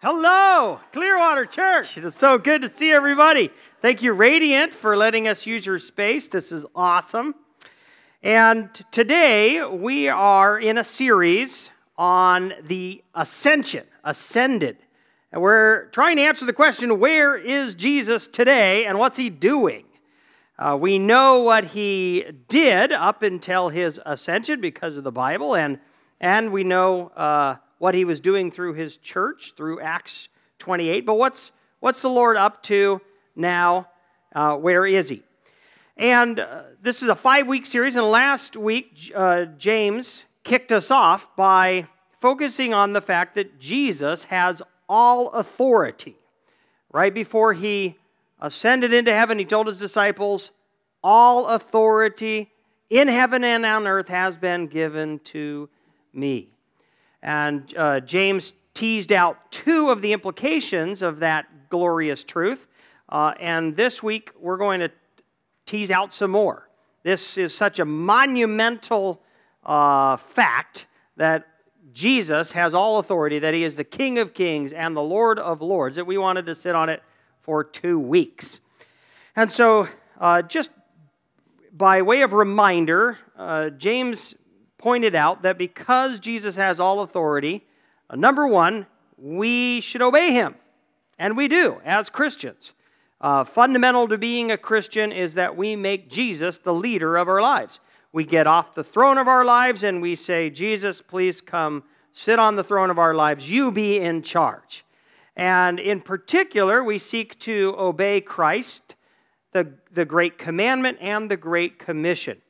[0.00, 1.98] Hello, Clearwater Church.
[1.98, 3.50] It's so good to see everybody.
[3.82, 6.28] Thank you, Radiant, for letting us use your space.
[6.28, 7.34] This is awesome.
[8.22, 14.78] And today we are in a series on the ascension, ascended.
[15.32, 19.84] And we're trying to answer the question where is Jesus today and what's he doing?
[20.56, 25.80] Uh, we know what he did up until his ascension because of the Bible, and,
[26.20, 27.08] and we know.
[27.16, 30.28] Uh, what he was doing through his church, through Acts
[30.58, 31.06] 28.
[31.06, 33.00] But what's, what's the Lord up to
[33.34, 33.88] now?
[34.34, 35.22] Uh, where is he?
[35.96, 37.96] And uh, this is a five week series.
[37.96, 41.86] And last week, uh, James kicked us off by
[42.20, 46.16] focusing on the fact that Jesus has all authority.
[46.92, 47.96] Right before he
[48.40, 50.52] ascended into heaven, he told his disciples,
[51.02, 52.50] All authority
[52.88, 55.68] in heaven and on earth has been given to
[56.12, 56.48] me.
[57.22, 62.66] And uh, James teased out two of the implications of that glorious truth.
[63.08, 64.90] Uh, and this week, we're going to
[65.66, 66.68] tease out some more.
[67.02, 69.22] This is such a monumental
[69.64, 71.46] uh, fact that
[71.92, 75.62] Jesus has all authority, that he is the King of kings and the Lord of
[75.62, 77.02] lords, that we wanted to sit on it
[77.40, 78.60] for two weeks.
[79.34, 79.88] And so,
[80.20, 80.70] uh, just
[81.72, 84.34] by way of reminder, uh, James
[84.78, 87.66] pointed out that because Jesus has all authority,
[88.08, 90.54] uh, number one, we should obey him.
[91.18, 92.72] And we do as Christians.
[93.20, 97.42] Uh, fundamental to being a Christian is that we make Jesus the leader of our
[97.42, 97.80] lives.
[98.12, 102.38] We get off the throne of our lives and we say, Jesus, please come sit
[102.38, 103.50] on the throne of our lives.
[103.50, 104.84] You be in charge.
[105.36, 108.94] And in particular, we seek to obey Christ,
[109.52, 112.40] the, the great commandment, and the great commission.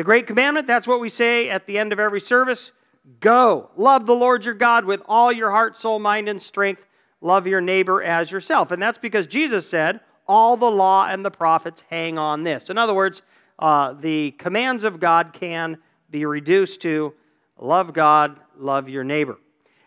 [0.00, 2.72] The great commandment, that's what we say at the end of every service
[3.20, 3.68] go.
[3.76, 6.86] Love the Lord your God with all your heart, soul, mind, and strength.
[7.20, 8.70] Love your neighbor as yourself.
[8.70, 12.70] And that's because Jesus said, all the law and the prophets hang on this.
[12.70, 13.20] In other words,
[13.58, 15.76] uh, the commands of God can
[16.10, 17.12] be reduced to
[17.58, 19.38] love God, love your neighbor.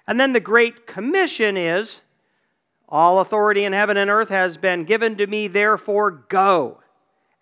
[0.06, 2.02] And then the Great Commission is
[2.88, 6.83] all authority in heaven and earth has been given to me, therefore go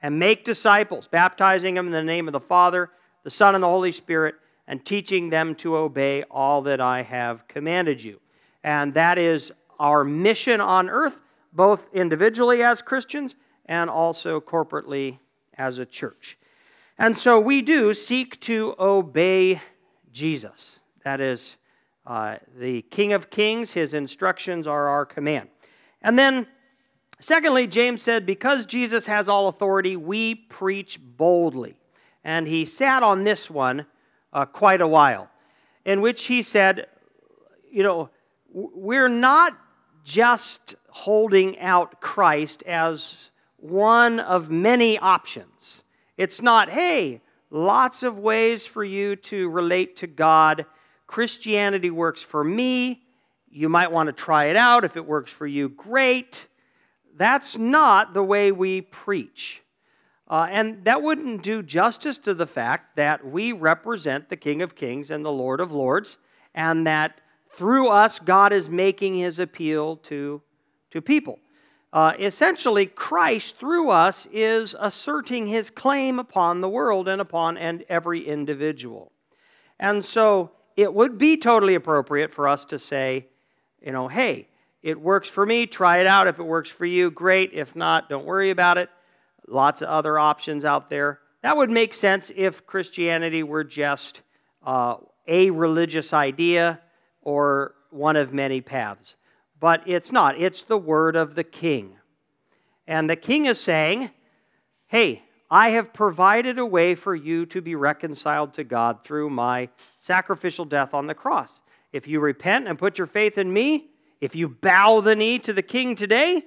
[0.01, 2.89] and make disciples, baptizing them in the name of the Father,
[3.23, 4.35] the Son, and the Holy Spirit,
[4.67, 8.19] and teaching them to obey all that I have commanded you.
[8.63, 11.22] And that is our mission on earth,
[11.53, 13.35] both individually as Christians
[13.66, 15.19] and also corporately
[15.57, 16.38] as a church.
[16.97, 19.62] And so we do seek to obey
[20.12, 20.79] Jesus.
[21.03, 21.57] That is
[22.06, 23.72] uh, the King of Kings.
[23.72, 25.50] His instructions are our command.
[26.01, 26.47] And then
[27.21, 31.75] Secondly, James said, because Jesus has all authority, we preach boldly.
[32.23, 33.85] And he sat on this one
[34.33, 35.29] uh, quite a while,
[35.85, 36.87] in which he said,
[37.71, 38.09] you know,
[38.51, 39.55] we're not
[40.03, 45.83] just holding out Christ as one of many options.
[46.17, 47.21] It's not, hey,
[47.51, 50.65] lots of ways for you to relate to God.
[51.05, 53.03] Christianity works for me.
[53.51, 54.83] You might want to try it out.
[54.83, 56.47] If it works for you, great.
[57.21, 59.61] That's not the way we preach.
[60.27, 64.73] Uh, and that wouldn't do justice to the fact that we represent the King of
[64.73, 66.17] Kings and the Lord of Lords,
[66.55, 70.41] and that through us, God is making his appeal to,
[70.89, 71.37] to people.
[71.93, 77.85] Uh, essentially, Christ through us is asserting his claim upon the world and upon and
[77.88, 79.11] every individual.
[79.79, 83.27] And so it would be totally appropriate for us to say,
[83.79, 84.47] you know, hey,
[84.84, 86.28] it works for me, try it out.
[86.28, 87.52] If it works for you, great.
[87.53, 88.90] If not, don't worry about it.
[89.47, 91.19] Lots of other options out there.
[91.44, 94.22] That would make sense if Christianity were just
[94.64, 94.97] uh,
[95.28, 96.81] a religious idea
[97.22, 99.16] or one of many paths.
[99.59, 101.98] But it's not, it's the word of the king.
[102.88, 104.12] And the king is saying,
[104.88, 109.69] Hey, I have provided a way for you to be reconciled to God through my
[110.00, 111.62] sacrificial death on the cross.
[111.94, 113.91] If you repent and put your faith in me,
[114.21, 116.44] if you bow the knee to the king today,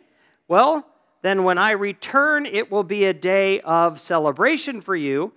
[0.47, 0.87] well,
[1.23, 5.33] then when I return, it will be a day of celebration for you.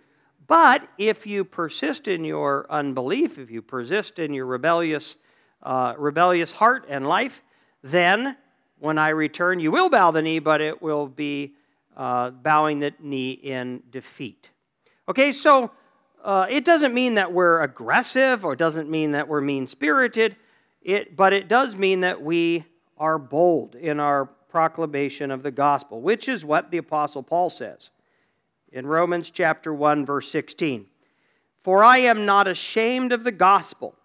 [0.46, 5.18] But if you persist in your unbelief, if you persist in your rebellious,
[5.64, 7.44] uh, rebellious heart and life,
[7.84, 8.38] then
[8.80, 11.56] when I return, you will bow the knee, but it will be
[11.96, 14.52] uh, bowing the knee in defeat.
[15.10, 15.72] Okay, so
[16.24, 20.36] uh, it doesn't mean that we're aggressive or doesn't mean that we're mean spirited.
[20.88, 22.64] It, but it does mean that we
[22.98, 27.90] are bold in our proclamation of the gospel, which is what the Apostle Paul says
[28.72, 30.86] in Romans chapter 1, verse 16.
[31.62, 33.96] For I am not ashamed of the gospel,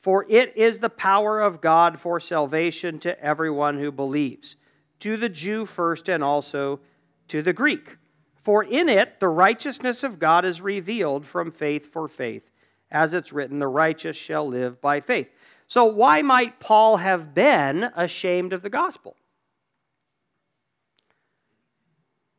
[0.00, 4.56] For it is the power of God for salvation to everyone who believes,
[4.98, 6.80] to the Jew first and also
[7.28, 7.98] to the Greek.
[8.42, 12.50] For in it the righteousness of God is revealed from faith for faith,
[12.90, 15.30] as it's written, the righteous shall live by faith.
[15.70, 19.14] So, why might Paul have been ashamed of the gospel?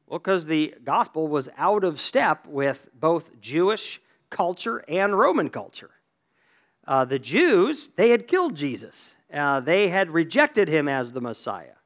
[0.05, 5.91] Well, because the gospel was out of step with both Jewish culture and Roman culture.
[6.85, 11.77] Uh, the Jews, they had killed Jesus, uh, they had rejected him as the Messiah.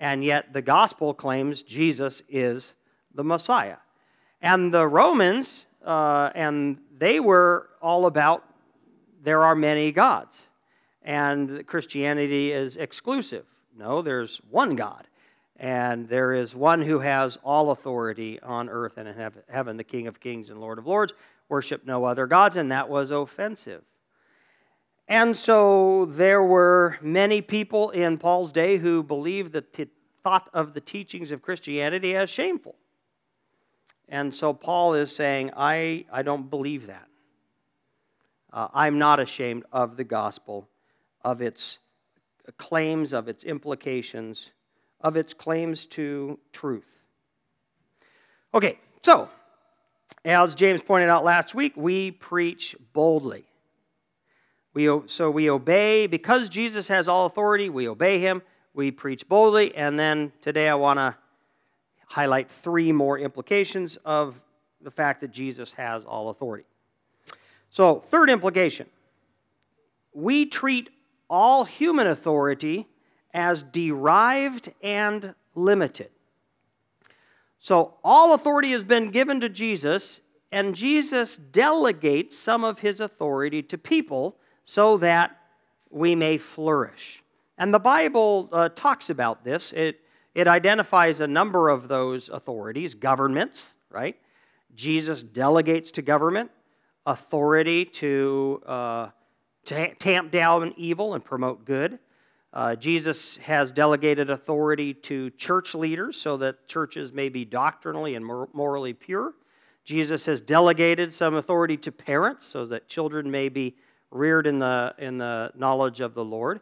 [0.00, 2.72] And yet the gospel claims Jesus is
[3.14, 3.76] the Messiah.
[4.40, 8.42] And the Romans, uh, and they were all about
[9.22, 10.46] there are many gods,
[11.04, 13.44] and Christianity is exclusive.
[13.76, 15.06] No, there's one God.
[15.56, 20.06] And there is one who has all authority on earth and in heaven, the King
[20.06, 21.12] of kings and Lord of lords.
[21.48, 23.82] Worship no other gods, and that was offensive.
[25.06, 29.88] And so there were many people in Paul's day who believed that t-
[30.24, 32.76] thought of the teachings of Christianity as shameful.
[34.08, 37.08] And so Paul is saying, I, I don't believe that.
[38.52, 40.68] Uh, I'm not ashamed of the gospel,
[41.24, 41.78] of its
[42.58, 44.50] claims, of its implications
[45.02, 47.06] of its claims to truth.
[48.54, 49.28] Okay, so
[50.24, 53.44] as James pointed out last week, we preach boldly.
[54.74, 58.42] We, so we obey, because Jesus has all authority, we obey him,
[58.74, 61.16] we preach boldly, and then today I want to
[62.06, 64.40] highlight three more implications of
[64.80, 66.64] the fact that Jesus has all authority.
[67.70, 68.86] So, third implication
[70.14, 70.90] we treat
[71.32, 72.86] all human authority
[73.32, 76.10] as derived and limited.
[77.58, 80.20] So, all authority has been given to Jesus,
[80.52, 84.36] and Jesus delegates some of his authority to people
[84.66, 85.38] so that
[85.88, 87.22] we may flourish.
[87.56, 89.72] And the Bible uh, talks about this.
[89.72, 90.00] It,
[90.34, 94.16] it identifies a number of those authorities governments, right?
[94.74, 96.50] Jesus delegates to government
[97.06, 99.08] authority to, uh,
[99.66, 101.98] to tamp down evil and promote good.
[102.52, 108.24] Uh, Jesus has delegated authority to church leaders so that churches may be doctrinally and
[108.52, 109.32] morally pure.
[109.84, 113.74] Jesus has delegated some authority to parents so that children may be
[114.10, 116.60] reared in the, in the knowledge of the Lord.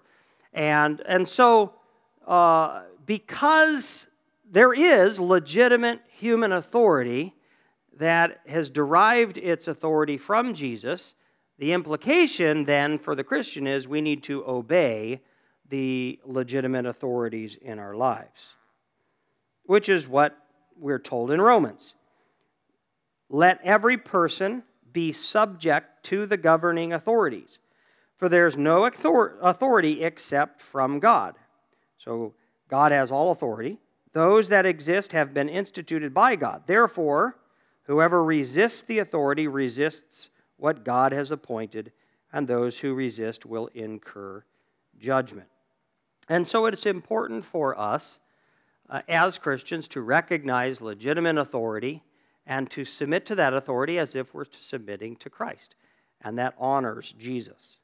[0.54, 1.74] And, and so,
[2.26, 4.06] uh, because
[4.48, 7.34] there is legitimate human authority
[7.98, 11.14] that has derived its authority from Jesus,
[11.60, 15.20] the implication then for the Christian is we need to obey
[15.68, 18.54] the legitimate authorities in our lives,
[19.64, 20.34] which is what
[20.78, 21.92] we're told in Romans.
[23.28, 27.58] Let every person be subject to the governing authorities,
[28.16, 31.34] for there's no authority except from God.
[31.98, 32.32] So
[32.68, 33.76] God has all authority.
[34.14, 36.62] Those that exist have been instituted by God.
[36.66, 37.36] Therefore,
[37.82, 40.30] whoever resists the authority resists
[40.60, 41.92] what God has appointed,
[42.32, 44.44] and those who resist will incur
[44.98, 45.48] judgment.
[46.28, 48.18] And so it's important for us
[48.88, 52.02] uh, as Christians to recognize legitimate authority
[52.46, 55.74] and to submit to that authority as if we're submitting to Christ.
[56.22, 57.78] And that honors Jesus.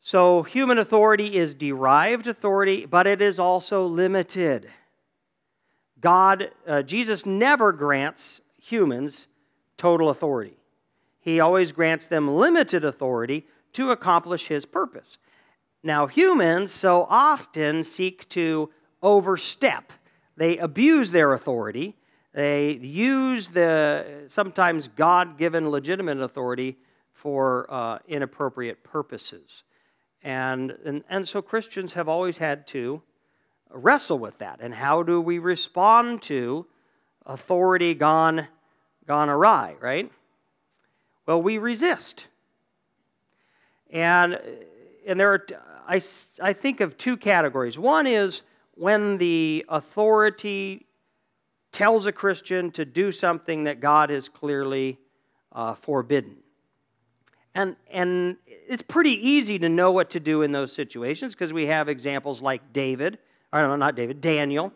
[0.00, 4.70] So, human authority is derived authority, but it is also limited.
[6.00, 9.26] God, uh, Jesus never grants humans
[9.76, 10.56] total authority.
[11.26, 15.18] He always grants them limited authority to accomplish his purpose.
[15.82, 18.70] Now, humans so often seek to
[19.02, 19.92] overstep,
[20.36, 21.96] they abuse their authority.
[22.32, 26.76] They use the sometimes God given legitimate authority
[27.12, 29.64] for uh, inappropriate purposes.
[30.22, 33.02] And, and, and so Christians have always had to
[33.70, 34.60] wrestle with that.
[34.60, 36.66] And how do we respond to
[37.24, 38.46] authority gone,
[39.08, 40.12] gone awry, right?
[41.26, 42.28] Well, we resist.
[43.90, 44.40] And,
[45.06, 45.46] and there are,
[45.88, 46.00] I,
[46.40, 47.78] I think of two categories.
[47.78, 48.42] One is
[48.74, 50.86] when the authority
[51.72, 54.98] tells a Christian to do something that God has clearly
[55.52, 56.38] uh, forbidden.
[57.54, 61.66] And, and it's pretty easy to know what to do in those situations because we
[61.66, 63.18] have examples like David,
[63.52, 64.72] or no, not David, Daniel,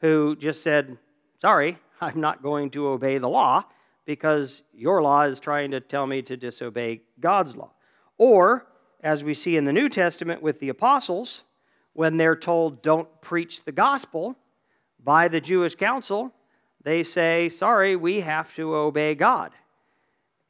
[0.00, 0.98] who just said,
[1.40, 3.64] Sorry, I'm not going to obey the law
[4.04, 7.70] because your law is trying to tell me to disobey God's law.
[8.18, 8.66] Or
[9.00, 11.42] as we see in the New Testament with the apostles,
[11.92, 14.36] when they're told don't preach the gospel
[15.02, 16.32] by the Jewish council,
[16.82, 19.52] they say, sorry, we have to obey God.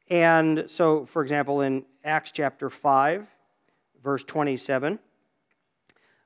[0.08, 3.26] And so, for example, in Acts chapter 5,
[4.02, 4.98] verse 27.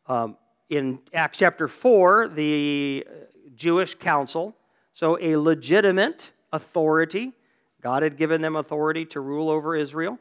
[0.07, 0.37] Um,
[0.69, 3.07] in Acts chapter 4, the
[3.55, 4.57] Jewish council,
[4.93, 7.33] so a legitimate authority,
[7.81, 10.19] God had given them authority to rule over Israel.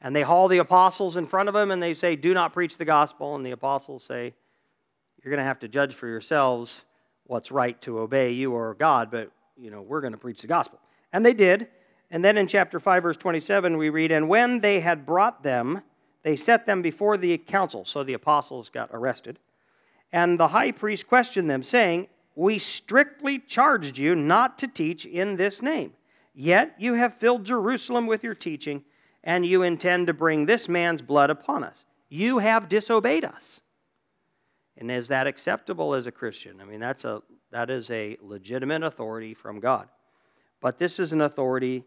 [0.00, 2.76] And they haul the apostles in front of them and they say, Do not preach
[2.76, 3.36] the gospel.
[3.36, 4.34] And the apostles say,
[5.22, 6.82] You're going to have to judge for yourselves
[7.24, 10.48] what's right to obey you or God, but you know, we're going to preach the
[10.48, 10.80] gospel.
[11.12, 11.68] And they did.
[12.10, 15.82] And then in chapter 5, verse 27, we read, And when they had brought them,
[16.22, 17.84] they set them before the council.
[17.84, 19.38] So the apostles got arrested.
[20.12, 25.36] And the high priest questioned them, saying, We strictly charged you not to teach in
[25.36, 25.92] this name.
[26.34, 28.84] Yet you have filled Jerusalem with your teaching,
[29.22, 31.84] and you intend to bring this man's blood upon us.
[32.08, 33.60] You have disobeyed us.
[34.78, 36.60] And is that acceptable as a Christian?
[36.60, 39.88] I mean, that's a, that is a legitimate authority from God.
[40.60, 41.84] But this is an authority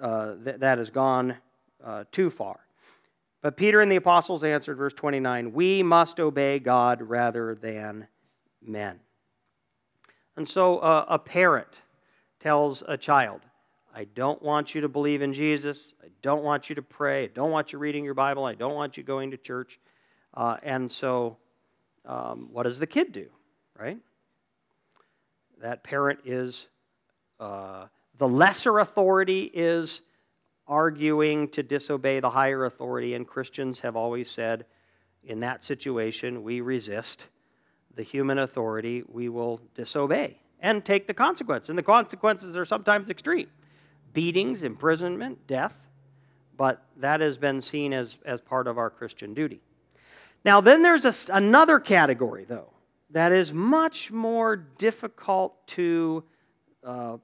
[0.00, 1.36] uh, that, that has gone
[1.82, 2.60] uh, too far.
[3.42, 8.06] But Peter and the apostles answered, verse 29, we must obey God rather than
[8.60, 9.00] men.
[10.40, 11.68] And so uh, a parent
[12.38, 13.42] tells a child,
[13.94, 15.92] I don't want you to believe in Jesus.
[16.02, 17.24] I don't want you to pray.
[17.24, 18.46] I don't want you reading your Bible.
[18.46, 19.78] I don't want you going to church.
[20.32, 21.36] Uh, and so,
[22.06, 23.28] um, what does the kid do,
[23.78, 23.98] right?
[25.60, 26.68] That parent is
[27.38, 30.00] uh, the lesser authority is
[30.66, 34.64] arguing to disobey the higher authority, and Christians have always said,
[35.22, 37.26] in that situation, we resist
[37.94, 41.68] the human authority, we will disobey and take the consequences.
[41.70, 43.48] And the consequences are sometimes extreme
[44.12, 45.88] beatings, imprisonment, death,
[46.56, 49.60] but that has been seen as, as part of our Christian duty.
[50.44, 52.72] Now, then there's a, another category, though,
[53.10, 56.24] that is much more difficult to
[56.82, 57.18] uh,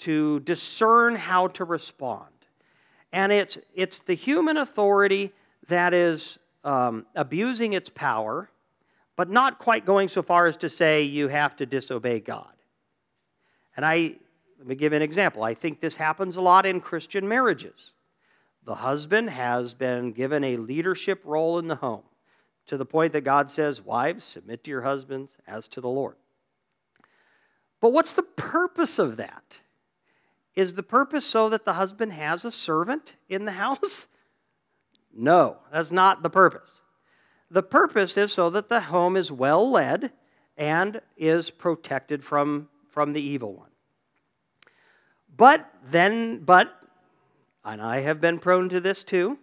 [0.00, 2.30] to discern how to respond.
[3.12, 5.32] And it's, it's the human authority
[5.68, 8.50] that is um, abusing its power,
[9.20, 12.54] but not quite going so far as to say you have to disobey God.
[13.76, 14.14] And I,
[14.56, 15.42] let me give an example.
[15.42, 17.92] I think this happens a lot in Christian marriages.
[18.64, 22.04] The husband has been given a leadership role in the home
[22.64, 26.16] to the point that God says, Wives, submit to your husbands as to the Lord.
[27.78, 29.60] But what's the purpose of that?
[30.54, 34.08] Is the purpose so that the husband has a servant in the house?
[35.14, 36.70] No, that's not the purpose.
[37.50, 40.12] The purpose is so that the home is well led
[40.56, 43.70] and is protected from, from the evil one.
[45.36, 46.70] But then, but,
[47.64, 49.38] and I have been prone to this too,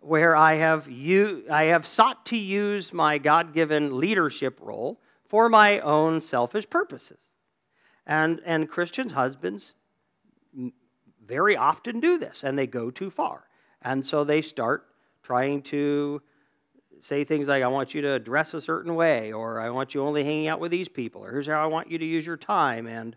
[0.00, 5.48] where I have, u- I have sought to use my God given leadership role for
[5.48, 7.20] my own selfish purposes.
[8.06, 9.74] And, and Christian husbands
[11.24, 13.44] very often do this and they go too far.
[13.80, 14.86] And so they start
[15.22, 16.20] trying to
[17.02, 20.02] say things like, I want you to dress a certain way, or I want you
[20.02, 22.36] only hanging out with these people, or here's how I want you to use your
[22.36, 22.86] time.
[22.86, 23.16] And,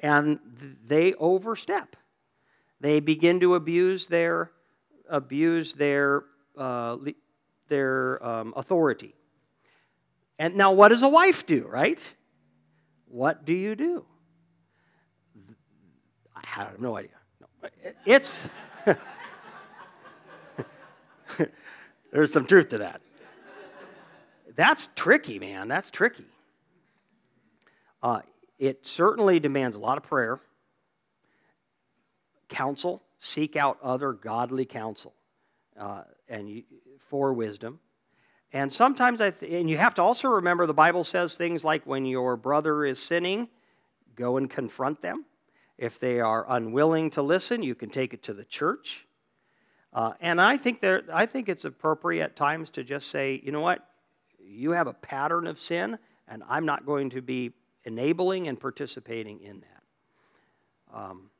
[0.00, 0.38] and
[0.84, 1.96] they overstep.
[2.80, 4.52] They begin to abuse their,
[5.08, 6.24] abuse their,
[6.56, 6.96] uh,
[7.68, 9.14] their um, authority.
[10.38, 12.00] And now, what does a wife do, right?
[13.06, 14.04] What do you do?
[16.34, 17.10] I have no idea.
[17.40, 17.46] No.
[18.04, 18.48] It's.
[22.12, 23.00] There's some truth to that.
[24.56, 25.68] That's tricky, man.
[25.68, 26.26] That's tricky.
[28.02, 28.20] Uh,
[28.58, 30.38] it certainly demands a lot of prayer,
[32.48, 35.14] counsel, seek out other godly counsel
[35.78, 36.62] uh, and you,
[36.98, 37.80] for wisdom.
[38.52, 41.84] And sometimes I, th- and you have to also remember the Bible says things like
[41.86, 43.48] when your brother is sinning,
[44.14, 45.24] go and confront them.
[45.76, 49.06] If they are unwilling to listen, you can take it to the church.
[49.92, 53.50] Uh, and I think, there, I think it's appropriate at times to just say, you
[53.50, 53.84] know what?
[54.46, 55.98] You have a pattern of sin,
[56.28, 57.52] and I'm not going to be
[57.84, 60.96] enabling and participating in that.
[60.96, 61.30] Um,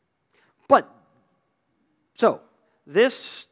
[0.69, 0.93] but,
[2.15, 2.41] so,
[2.87, 3.47] this,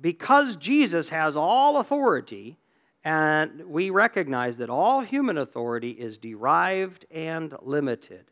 [0.00, 2.58] because Jesus has all authority,
[3.04, 8.26] and we recognize that all human authority is derived and limited.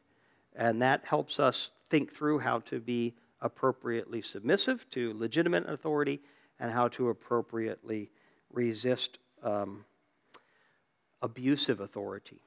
[0.55, 6.21] And that helps us think through how to be appropriately submissive to legitimate authority
[6.61, 8.11] and how to appropriately
[8.53, 9.85] resist um,
[11.23, 12.41] abusive authority.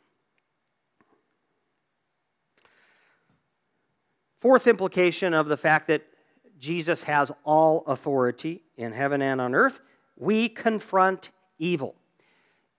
[4.39, 6.03] Fourth implication of the fact that
[6.57, 9.81] Jesus has all authority in heaven and on earth,
[10.17, 11.95] we confront evil.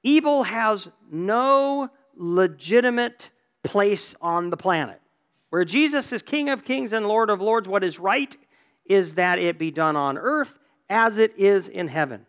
[0.03, 3.31] Evil has no legitimate
[3.63, 5.01] place on the planet.
[5.51, 8.37] Where Jesus is King of kings and Lord of lords, what is right
[8.87, 10.59] is that it be done on earth
[10.89, 12.27] as it is in heaven.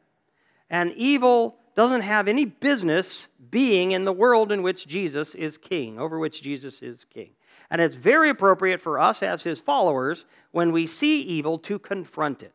[0.70, 6.00] And evil doesn't have any business being in the world in which Jesus is king,
[6.00, 7.32] over which Jesus is king.
[7.70, 12.44] And it's very appropriate for us as his followers when we see evil to confront
[12.44, 12.54] it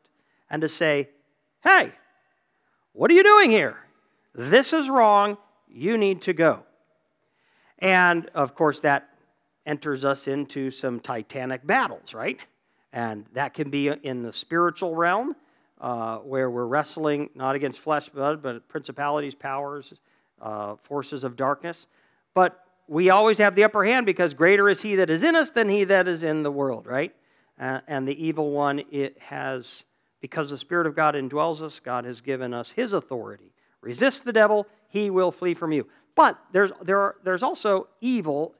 [0.50, 1.08] and to say,
[1.64, 1.92] hey,
[2.92, 3.76] what are you doing here?
[4.34, 5.36] This is wrong.
[5.68, 6.62] You need to go.
[7.78, 9.08] And of course, that
[9.66, 12.40] enters us into some titanic battles, right?
[12.92, 15.36] And that can be in the spiritual realm,
[15.80, 19.94] uh, where we're wrestling not against flesh, blood, but principalities, powers,
[20.40, 21.86] uh, forces of darkness.
[22.34, 25.50] But we always have the upper hand because greater is he that is in us
[25.50, 27.14] than he that is in the world, right?
[27.58, 29.84] Uh, and the evil one, it has,
[30.20, 33.52] because the Spirit of God indwells us, God has given us his authority.
[33.80, 35.86] Resist the devil, he will flee from you.
[36.14, 38.54] But there's, there are, there's also evil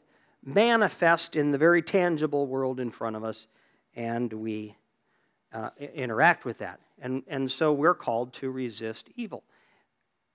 [0.44, 3.46] manifest in the very tangible world in front of us,
[3.96, 4.76] and we
[5.52, 6.80] uh, interact with that.
[7.00, 9.44] And, and so we're called to resist evil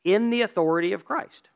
[0.03, 1.50] in the authority of Christ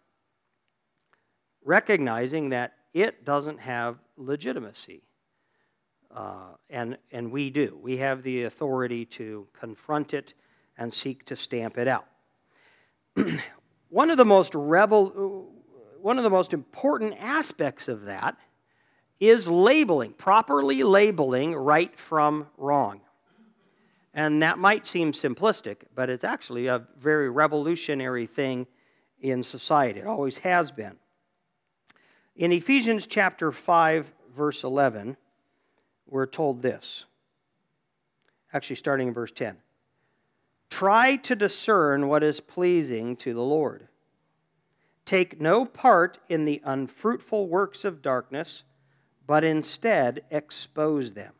[1.67, 5.03] recognizing that it doesn't have legitimacy.
[6.09, 7.77] Uh, and, and we do.
[7.79, 10.33] We have the authority to confront it
[10.77, 12.07] and seek to stamp it out.
[13.89, 15.51] one, of the most rebel,
[16.01, 18.37] one of the most important aspects of that
[19.19, 23.01] is labeling, properly labeling right from wrong.
[24.17, 28.65] And that might seem simplistic, but it's actually a very revolutionary thing
[29.21, 29.99] in society.
[29.99, 30.97] It always has been.
[32.35, 35.17] In Ephesians chapter 5, verse 11,
[36.07, 37.05] we're told this.
[38.51, 39.55] Actually, starting in verse 10.
[40.71, 43.87] Try to discern what is pleasing to the Lord.
[45.05, 48.63] Take no part in the unfruitful works of darkness,
[49.27, 51.33] but instead expose them.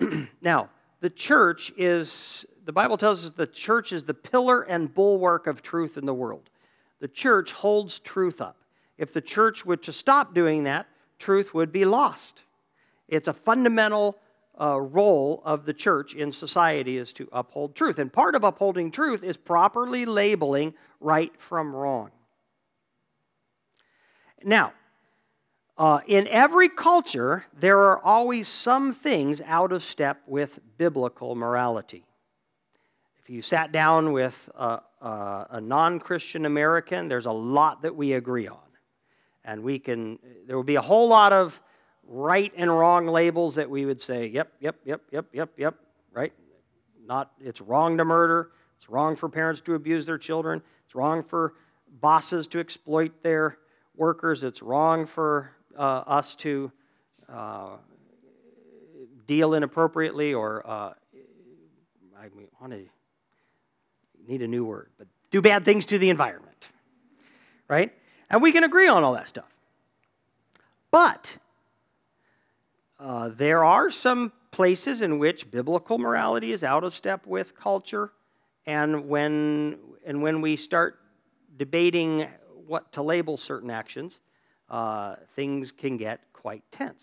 [0.40, 0.70] now,
[1.00, 5.62] the church is, the Bible tells us the church is the pillar and bulwark of
[5.62, 6.50] truth in the world.
[7.00, 8.56] The church holds truth up.
[8.98, 10.86] If the church were to stop doing that,
[11.18, 12.44] truth would be lost.
[13.08, 14.18] It's a fundamental
[14.60, 17.98] uh, role of the church in society is to uphold truth.
[17.98, 22.10] And part of upholding truth is properly labeling right from wrong.
[24.42, 24.72] Now,
[25.80, 32.04] uh, in every culture, there are always some things out of step with biblical morality.
[33.22, 37.96] If you sat down with a, a, a non Christian American, there's a lot that
[37.96, 38.58] we agree on.
[39.42, 41.58] And we can, there will be a whole lot of
[42.06, 45.76] right and wrong labels that we would say, yep, yep, yep, yep, yep, yep,
[46.12, 46.34] right?
[47.06, 48.50] Not, it's wrong to murder.
[48.76, 50.60] It's wrong for parents to abuse their children.
[50.84, 51.54] It's wrong for
[52.02, 53.56] bosses to exploit their
[53.96, 54.44] workers.
[54.44, 56.70] It's wrong for uh, us to
[57.32, 57.70] uh,
[59.26, 60.92] deal inappropriately or, uh,
[62.18, 62.28] I
[62.60, 62.84] want to
[64.28, 66.66] need a new word, but do bad things to the environment,
[67.66, 67.94] right?
[68.28, 69.50] And we can agree on all that stuff.
[70.90, 71.38] But
[72.98, 78.12] uh, there are some places in which biblical morality is out of step with culture.
[78.66, 80.98] And when, and when we start
[81.56, 82.28] debating
[82.66, 84.20] what to label certain actions,
[84.70, 87.02] uh, things can get quite tense.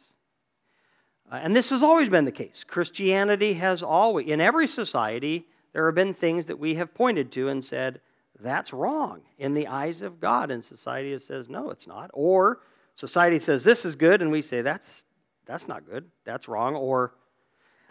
[1.29, 2.63] Uh, and this has always been the case.
[2.65, 7.49] Christianity has always, in every society, there have been things that we have pointed to
[7.49, 7.99] and said,
[8.39, 10.51] that's wrong in the eyes of God.
[10.51, 12.09] And society says, no, it's not.
[12.13, 12.61] Or
[12.95, 15.05] society says, this is good, and we say, that's,
[15.45, 16.75] that's not good, that's wrong.
[16.75, 17.13] Or,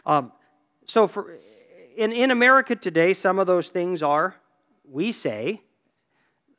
[0.06, 0.32] um,
[0.86, 1.36] so for,
[1.96, 4.36] in, in America today, some of those things are,
[4.88, 5.62] we say,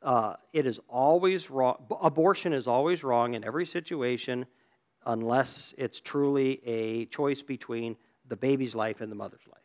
[0.02, 4.46] uh, it is always wrong, abortion is always wrong in every situation
[5.06, 7.96] unless it's truly a choice between
[8.28, 9.58] the baby's life and the mother's life.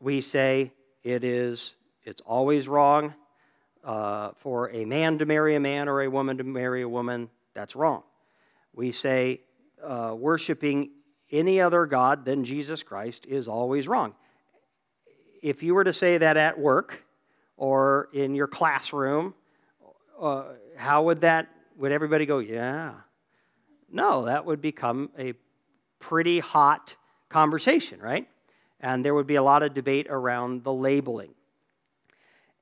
[0.00, 3.14] We say it is it's always wrong
[3.82, 7.30] uh, for a man to marry a man or a woman to marry a woman.
[7.54, 8.02] That's wrong.
[8.72, 9.40] We say
[9.82, 10.90] uh, worshiping
[11.30, 14.14] any other God than Jesus Christ is always wrong.
[15.42, 17.05] If you were to say that at work
[17.56, 19.34] or in your classroom,
[20.20, 20.44] uh,
[20.76, 22.94] how would that, would everybody go, yeah?
[23.90, 25.34] No, that would become a
[25.98, 26.96] pretty hot
[27.28, 28.28] conversation, right?
[28.80, 31.34] And there would be a lot of debate around the labeling.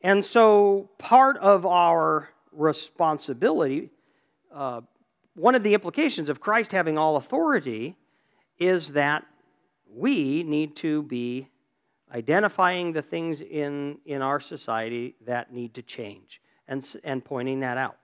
[0.01, 3.91] And so, part of our responsibility,
[4.53, 4.83] uh,
[5.35, 7.97] one of the implications of Christ having all authority
[8.59, 9.27] is that
[9.93, 11.49] we need to be
[12.15, 17.77] identifying the things in, in our society that need to change and, and pointing that
[17.77, 17.97] out.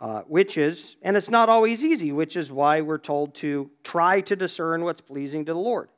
[0.00, 4.20] Uh, which is, and it's not always easy, which is why we're told to try
[4.20, 5.88] to discern what's pleasing to the Lord.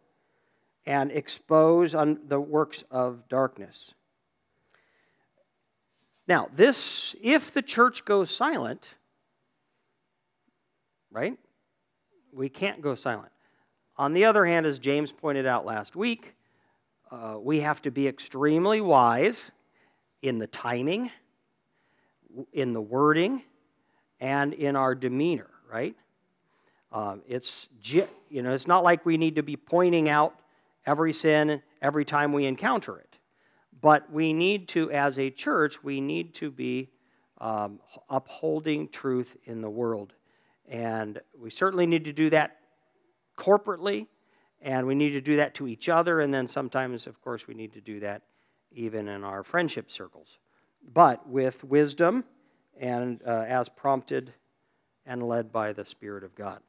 [0.86, 3.94] and expose the works of darkness.
[6.26, 8.94] Now, this, if the church goes silent,
[11.10, 11.38] right?
[12.32, 13.32] We can't go silent.
[13.96, 16.33] On the other hand, as James pointed out last week,
[17.14, 19.52] uh, we have to be extremely wise
[20.22, 21.10] in the timing,
[22.52, 23.42] in the wording,
[24.18, 25.94] and in our demeanor, right?
[26.90, 28.08] Um, it's, you
[28.42, 30.34] know, it's not like we need to be pointing out
[30.86, 33.18] every sin every time we encounter it.
[33.80, 36.90] But we need to, as a church, we need to be
[37.38, 40.14] um, upholding truth in the world.
[40.68, 42.56] And we certainly need to do that
[43.36, 44.06] corporately,
[44.64, 47.52] and we need to do that to each other, and then sometimes, of course, we
[47.52, 48.22] need to do that
[48.72, 50.38] even in our friendship circles.
[50.92, 52.24] But with wisdom
[52.80, 54.32] and uh, as prompted
[55.04, 56.60] and led by the Spirit of God.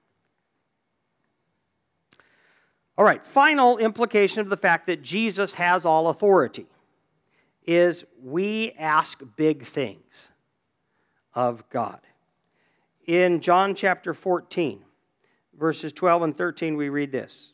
[2.98, 6.68] All right, final implication of the fact that Jesus has all authority
[7.66, 10.28] is we ask big things
[11.34, 12.02] of God.
[13.08, 14.84] In John chapter 14,
[15.58, 17.54] verses 12 and 13, we read this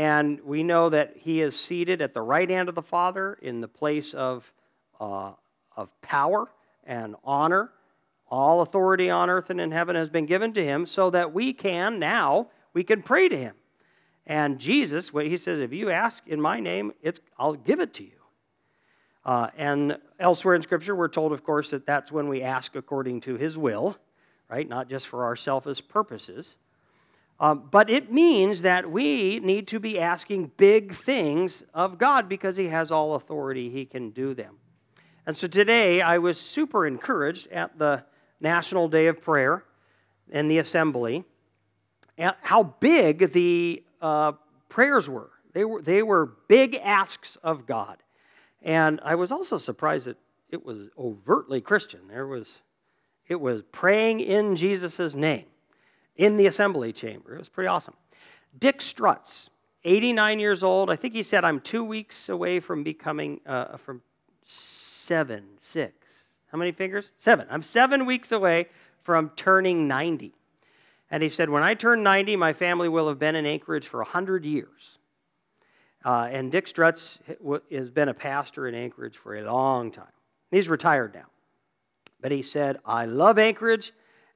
[0.00, 3.60] And we know that he is seated at the right hand of the Father in
[3.60, 4.50] the place of,
[4.98, 5.32] uh,
[5.76, 6.50] of power
[6.84, 7.70] and honor.
[8.30, 11.52] All authority on earth and in heaven has been given to him so that we
[11.52, 13.54] can now, we can pray to him.
[14.26, 17.92] And Jesus, what he says, if you ask in my name, it's, I'll give it
[17.92, 18.22] to you.
[19.26, 23.20] Uh, and elsewhere in Scripture, we're told, of course, that that's when we ask according
[23.20, 23.98] to his will,
[24.48, 24.66] right?
[24.66, 26.56] Not just for our selfish purposes.
[27.40, 32.58] Um, but it means that we need to be asking big things of God because
[32.58, 34.58] He has all authority, He can do them.
[35.26, 38.04] And so today I was super encouraged at the
[38.40, 39.64] National Day of Prayer
[40.28, 41.24] in the assembly
[42.18, 44.32] at how big the uh,
[44.68, 45.30] prayers were.
[45.54, 47.96] They were, they were big asks of God.
[48.62, 50.18] And I was also surprised that
[50.50, 52.00] it was overtly Christian.
[52.08, 52.60] There was,
[53.26, 55.46] it was praying in Jesus' name
[56.16, 57.34] in the assembly chamber.
[57.34, 57.94] It was pretty awesome.
[58.58, 59.48] Dick Strutz,
[59.84, 60.90] 89 years old.
[60.90, 64.02] I think he said, I'm two weeks away from becoming, uh, from
[64.44, 65.94] seven, six.
[66.50, 67.12] How many fingers?
[67.16, 67.46] Seven.
[67.50, 68.66] I'm seven weeks away
[69.02, 70.34] from turning 90.
[71.10, 74.00] And he said, When I turn 90, my family will have been in Anchorage for
[74.00, 74.98] 100 years.
[76.04, 77.18] Uh, and Dick Strutz
[77.70, 80.06] has been a pastor in Anchorage for a long time.
[80.50, 81.26] He's retired now.
[82.20, 83.92] But he said, I love Anchorage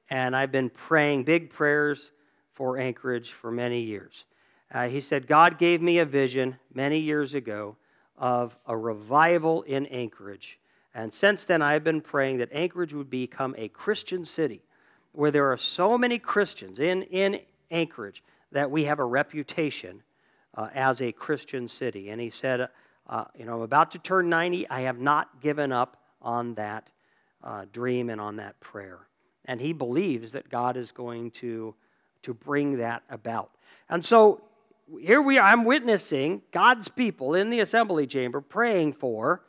[0.09, 2.11] and I've been praying big prayers
[2.51, 4.25] for Anchorage for many years.
[4.73, 7.75] Uh, he said, God gave me a vision many years ago
[8.17, 10.59] of a revival in Anchorage.
[10.93, 14.61] And since then, I've been praying that Anchorage would become a Christian city
[15.11, 17.39] where there are so many Christians in, in
[17.71, 20.03] Anchorage that we have a reputation
[20.55, 22.09] uh, as a Christian city.
[22.09, 22.69] And he said,
[23.07, 24.69] uh, You know, I'm about to turn 90.
[24.69, 26.89] I have not given up on that
[27.43, 29.07] uh, dream and on that prayer.
[29.45, 31.75] And he believes that God is going to,
[32.23, 33.51] to bring that about.
[33.89, 34.41] And so
[34.99, 39.43] here we are, I'm witnessing God's people in the assembly chamber praying for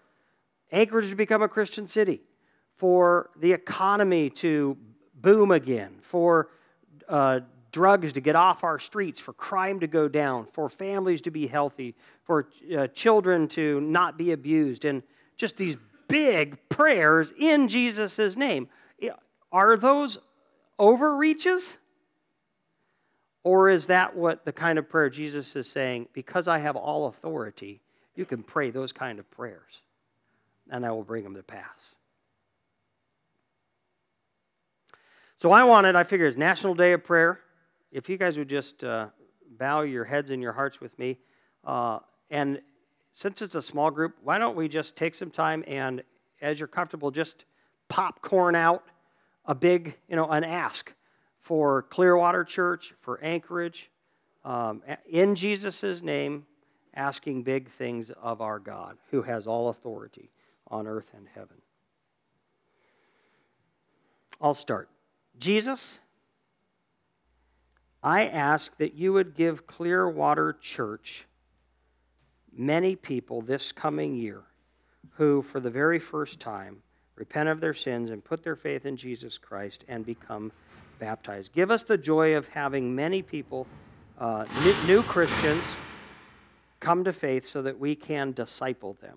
[0.73, 2.21] Anchorage to become a Christian city,
[2.77, 4.77] for the economy to
[5.15, 6.51] boom again, for
[7.09, 11.31] uh, drugs to get off our streets, for crime to go down, for families to
[11.31, 15.03] be healthy, for uh, children to not be abused, and
[15.37, 15.77] just these
[16.09, 18.69] big prayers in Jesus' name.
[19.53, 20.19] Are those
[20.79, 21.79] overreaches?
[23.45, 26.09] Or is that what the kind of prayer Jesus is saying?
[26.13, 27.81] Because I have all authority,
[28.17, 29.83] you can pray those kind of prayers,
[30.69, 31.95] and I will bring them to pass.
[35.39, 37.41] So I wanted, I figured, it's National Day of Prayer.
[37.93, 39.11] If you guys would just uh,
[39.59, 41.19] bow your heads and your hearts with me.
[41.63, 42.61] Uh, and
[43.13, 46.03] since it's a small group, why don't we just take some time and,
[46.41, 47.45] as you're comfortable, just
[47.89, 48.83] popcorn out
[49.47, 50.93] a big, you know, an ask
[51.41, 53.91] for Clearwater Church, for Anchorage,
[54.45, 56.47] um, in Jesus' name,
[56.95, 60.31] asking big things of our God, who has all authority
[60.69, 61.57] on earth and heaven.
[64.41, 64.89] I'll start.
[65.39, 65.99] Jesus,
[68.03, 71.27] I ask that you would give Clearwater Church
[72.53, 74.43] many people this coming year
[75.17, 76.83] who, for the very first time,
[77.17, 80.53] repent of their sins and put their faith in Jesus Christ and become
[80.99, 81.53] baptized.
[81.53, 83.67] Give us the joy of having many people,
[84.19, 85.65] uh, new, new Christians,
[86.81, 89.17] come to faith so that we can disciple them.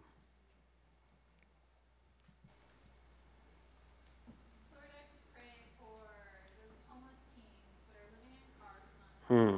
[9.27, 9.57] Hmm.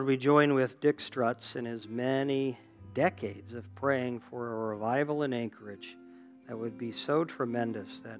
[0.00, 2.58] Lord, we join with Dick Strutz in his many
[2.94, 5.94] decades of praying for a revival in Anchorage
[6.48, 8.18] that would be so tremendous that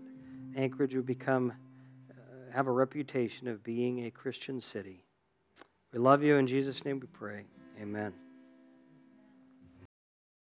[0.54, 1.54] Anchorage would become,
[2.10, 5.06] uh, have a reputation of being a Christian city.
[5.90, 6.36] We love you.
[6.36, 7.46] In Jesus' name we pray.
[7.80, 8.12] Amen.